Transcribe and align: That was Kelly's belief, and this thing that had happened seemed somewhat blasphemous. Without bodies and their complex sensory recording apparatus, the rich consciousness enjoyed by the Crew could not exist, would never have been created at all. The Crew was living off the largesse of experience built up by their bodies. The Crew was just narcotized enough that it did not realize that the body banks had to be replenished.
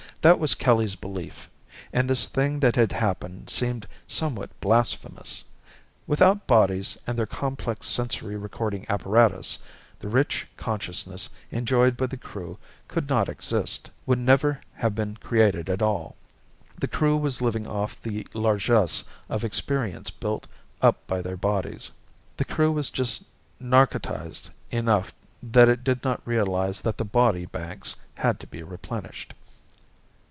That 0.21 0.37
was 0.37 0.53
Kelly's 0.53 0.93
belief, 0.95 1.49
and 1.91 2.07
this 2.07 2.27
thing 2.27 2.59
that 2.59 2.75
had 2.75 2.91
happened 2.91 3.49
seemed 3.49 3.87
somewhat 4.07 4.51
blasphemous. 4.61 5.43
Without 6.05 6.45
bodies 6.45 6.95
and 7.07 7.17
their 7.17 7.25
complex 7.25 7.87
sensory 7.87 8.35
recording 8.35 8.85
apparatus, 8.87 9.57
the 9.97 10.09
rich 10.09 10.45
consciousness 10.57 11.27
enjoyed 11.49 11.97
by 11.97 12.05
the 12.05 12.17
Crew 12.17 12.59
could 12.87 13.09
not 13.09 13.29
exist, 13.29 13.89
would 14.05 14.19
never 14.19 14.61
have 14.75 14.93
been 14.93 15.15
created 15.17 15.71
at 15.71 15.81
all. 15.81 16.15
The 16.77 16.87
Crew 16.87 17.17
was 17.17 17.41
living 17.41 17.65
off 17.65 17.99
the 17.99 18.27
largesse 18.35 19.03
of 19.27 19.43
experience 19.43 20.11
built 20.11 20.45
up 20.83 21.07
by 21.07 21.23
their 21.23 21.35
bodies. 21.35 21.89
The 22.37 22.45
Crew 22.45 22.71
was 22.71 22.91
just 22.91 23.23
narcotized 23.59 24.51
enough 24.69 25.13
that 25.41 25.67
it 25.67 25.83
did 25.83 26.03
not 26.03 26.21
realize 26.27 26.81
that 26.81 26.99
the 26.99 27.05
body 27.05 27.47
banks 27.47 27.95
had 28.17 28.39
to 28.41 28.45
be 28.45 28.61
replenished. 28.61 29.33